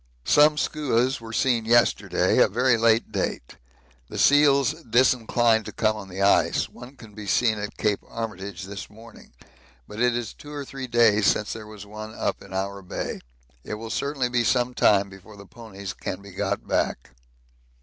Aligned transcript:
Some 0.25 0.55
skuas 0.57 1.21
were 1.21 1.31
seen 1.31 1.65
yesterday, 1.65 2.39
a 2.39 2.47
very 2.47 2.75
late 2.75 3.11
date. 3.11 3.57
The 4.09 4.17
seals 4.17 4.73
disinclined 4.81 5.65
to 5.65 5.71
come 5.71 5.95
on 5.95 6.09
the 6.09 6.23
ice; 6.23 6.67
one 6.67 6.95
can 6.95 7.13
be 7.13 7.27
seen 7.27 7.59
at 7.59 7.77
Cape 7.77 7.99
Armitage 8.07 8.63
this 8.63 8.89
morning, 8.89 9.31
but 9.87 9.99
it 9.99 10.15
is 10.17 10.33
two 10.33 10.51
or 10.51 10.65
three 10.65 10.87
days 10.87 11.27
since 11.27 11.53
there 11.53 11.67
was 11.67 11.85
one 11.85 12.15
up 12.15 12.41
in 12.41 12.51
our 12.51 12.81
Bay. 12.81 13.19
It 13.63 13.75
will 13.75 13.91
certainly 13.91 14.27
be 14.29 14.43
some 14.43 14.73
time 14.73 15.07
before 15.07 15.37
the 15.37 15.45
ponies 15.45 15.93
can 15.93 16.23
be 16.23 16.31
got 16.31 16.67
back. 16.67 17.11